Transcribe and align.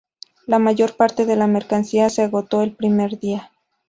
La 0.47 0.57
mayor 0.57 0.95
parte 0.97 1.27
de 1.27 1.35
la 1.35 1.45
mercancía 1.45 2.09
se 2.09 2.23
agotó 2.23 2.63
el 2.63 2.73
primer 2.75 3.19
día. 3.19 3.51